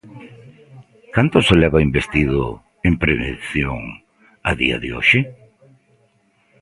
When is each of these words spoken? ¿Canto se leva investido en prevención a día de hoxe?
¿Canto 1.15 1.37
se 1.47 1.55
leva 1.61 1.79
investido 1.87 2.41
en 2.87 2.93
prevención 3.03 3.81
a 4.49 4.51
día 4.61 4.77
de 4.83 4.89
hoxe? 4.95 5.19